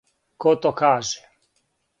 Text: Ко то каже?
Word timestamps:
Ко 0.41 0.51
то 0.61 0.71
каже? 0.79 1.21